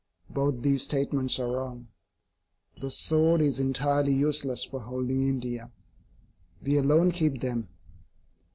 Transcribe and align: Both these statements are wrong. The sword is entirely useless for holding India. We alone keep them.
Both 0.31 0.63
these 0.63 0.81
statements 0.81 1.39
are 1.39 1.51
wrong. 1.51 1.89
The 2.79 2.89
sword 2.89 3.39
is 3.39 3.59
entirely 3.59 4.13
useless 4.13 4.63
for 4.63 4.79
holding 4.79 5.27
India. 5.27 5.71
We 6.59 6.79
alone 6.79 7.11
keep 7.11 7.39
them. 7.39 7.67